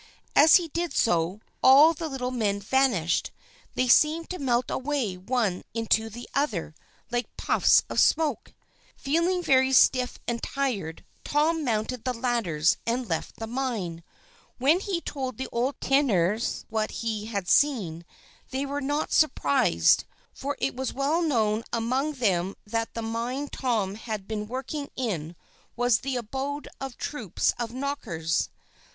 As 0.35 0.55
he 0.55 0.67
did 0.69 0.95
so, 0.95 1.41
all 1.61 1.93
the 1.93 2.09
little 2.09 2.31
men 2.31 2.59
vanished. 2.59 3.29
They 3.75 3.87
seemed 3.87 4.31
to 4.31 4.39
melt 4.39 4.71
away 4.71 5.15
one 5.15 5.63
into 5.75 6.09
the 6.09 6.27
other 6.33 6.73
like 7.11 7.27
puffs 7.37 7.83
of 7.87 7.99
smoke. 7.99 8.51
Feeling 8.97 9.43
very 9.43 9.71
stiff 9.71 10.17
and 10.27 10.41
tired, 10.41 11.05
Tom 11.23 11.63
mounted 11.63 12.03
the 12.03 12.15
ladders, 12.15 12.77
and 12.83 13.07
left 13.07 13.35
the 13.37 13.45
mine. 13.45 14.01
When 14.57 14.79
he 14.79 15.01
told 15.01 15.37
the 15.37 15.47
old 15.51 15.79
tinners 15.79 16.65
what 16.67 16.89
he 17.05 17.27
had 17.27 17.47
seen, 17.47 18.03
they 18.49 18.65
were 18.65 18.81
not 18.81 19.13
surprised, 19.13 20.05
for 20.33 20.57
it 20.59 20.75
was 20.75 20.91
well 20.91 21.21
known 21.21 21.63
among 21.71 22.13
them 22.13 22.55
that 22.65 22.95
the 22.95 23.03
mine 23.03 23.49
Tom 23.49 23.93
had 23.93 24.27
been 24.27 24.47
working 24.47 24.89
in 24.95 25.35
was 25.75 25.99
the 25.99 26.15
abode 26.15 26.67
of 26.79 26.97
troops 26.97 27.53
of 27.59 27.71
Knockers. 27.71 28.49